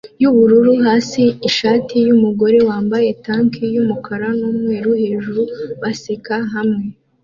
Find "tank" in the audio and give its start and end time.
3.25-3.51